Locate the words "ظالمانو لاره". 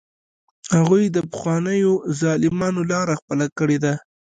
2.19-3.13